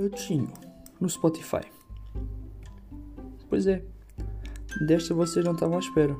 [0.00, 0.50] Eu Betinho
[0.98, 1.60] no Spotify.
[3.50, 3.84] Pois é,
[4.86, 6.16] desta vocês não estavam à espera.